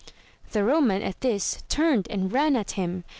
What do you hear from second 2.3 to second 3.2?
ran at him.